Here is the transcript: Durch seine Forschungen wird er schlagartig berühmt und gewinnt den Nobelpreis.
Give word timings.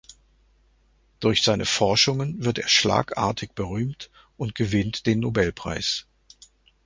Durch 1.19 1.43
seine 1.43 1.65
Forschungen 1.67 2.43
wird 2.43 2.57
er 2.57 2.67
schlagartig 2.67 3.51
berühmt 3.53 4.09
und 4.35 4.55
gewinnt 4.55 5.05
den 5.05 5.19
Nobelpreis. 5.19 6.07